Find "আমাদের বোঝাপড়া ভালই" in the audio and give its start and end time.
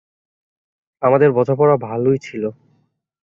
1.01-2.17